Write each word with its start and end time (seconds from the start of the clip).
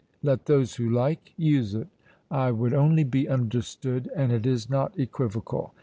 Let 0.23 0.47
those 0.47 0.77
who 0.77 0.89
like, 0.89 1.31
use 1.37 1.75
it; 1.75 1.87
I 2.31 2.49
would 2.49 2.73
only 2.73 3.03
be 3.03 3.29
understood, 3.29 4.09
and 4.15 4.31
it 4.31 4.47
is 4.47 4.67
not 4.67 4.97
equivocal." 4.97 5.75